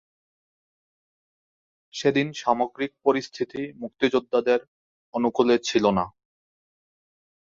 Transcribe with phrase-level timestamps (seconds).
[1.93, 4.59] সেদিন সামগ্রিক পরিস্থিতি মুক্তিযোদ্ধাদের
[5.13, 6.05] অনুকূলে ছিল না।